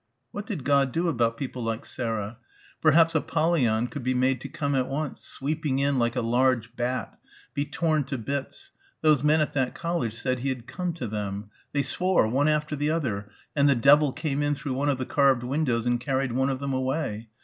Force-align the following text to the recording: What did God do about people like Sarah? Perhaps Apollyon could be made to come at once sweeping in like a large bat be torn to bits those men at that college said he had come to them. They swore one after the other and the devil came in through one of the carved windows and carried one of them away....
What 0.31 0.47
did 0.47 0.63
God 0.63 0.91
do 0.91 1.07
about 1.07 1.37
people 1.37 1.63
like 1.63 1.85
Sarah? 1.85 2.39
Perhaps 2.81 3.13
Apollyon 3.13 3.85
could 3.85 4.01
be 4.03 4.15
made 4.15 4.41
to 4.41 4.49
come 4.49 4.73
at 4.73 4.87
once 4.89 5.21
sweeping 5.23 5.77
in 5.77 5.99
like 5.99 6.15
a 6.15 6.21
large 6.23 6.75
bat 6.75 7.19
be 7.53 7.65
torn 7.65 8.03
to 8.05 8.17
bits 8.17 8.71
those 9.01 9.23
men 9.23 9.41
at 9.41 9.53
that 9.53 9.75
college 9.75 10.13
said 10.13 10.39
he 10.39 10.49
had 10.49 10.65
come 10.65 10.91
to 10.93 11.05
them. 11.05 11.51
They 11.71 11.83
swore 11.83 12.27
one 12.27 12.47
after 12.47 12.75
the 12.75 12.89
other 12.89 13.29
and 13.55 13.69
the 13.69 13.75
devil 13.75 14.11
came 14.11 14.41
in 14.41 14.55
through 14.55 14.73
one 14.73 14.89
of 14.89 14.97
the 14.97 15.05
carved 15.05 15.43
windows 15.43 15.85
and 15.85 15.99
carried 15.99 16.31
one 16.31 16.49
of 16.49 16.59
them 16.59 16.73
away.... 16.73 17.29